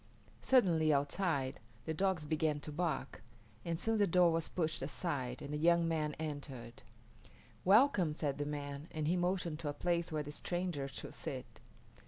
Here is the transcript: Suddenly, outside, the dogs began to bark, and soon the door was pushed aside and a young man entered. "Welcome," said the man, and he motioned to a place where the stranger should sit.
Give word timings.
Suddenly, 0.41 0.91
outside, 0.91 1.59
the 1.85 1.93
dogs 1.93 2.25
began 2.25 2.59
to 2.61 2.71
bark, 2.71 3.21
and 3.63 3.79
soon 3.79 3.99
the 3.99 4.07
door 4.07 4.31
was 4.31 4.49
pushed 4.49 4.81
aside 4.81 5.43
and 5.43 5.53
a 5.53 5.57
young 5.57 5.87
man 5.87 6.15
entered. 6.17 6.81
"Welcome," 7.63 8.15
said 8.15 8.39
the 8.39 8.47
man, 8.47 8.87
and 8.89 9.07
he 9.07 9.15
motioned 9.15 9.59
to 9.59 9.69
a 9.69 9.73
place 9.73 10.11
where 10.11 10.23
the 10.23 10.31
stranger 10.31 10.87
should 10.87 11.13
sit. 11.13 11.59